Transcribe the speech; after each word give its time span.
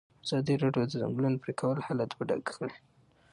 ازادي 0.25 0.55
راډیو 0.63 0.83
د 0.87 0.89
د 0.91 0.93
ځنګلونو 1.01 1.41
پرېکول 1.43 1.77
حالت 1.85 2.09
په 2.15 2.23
ډاګه 2.29 2.51
کړی. 2.57 2.75